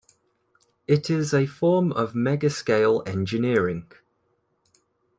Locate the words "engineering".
3.07-3.85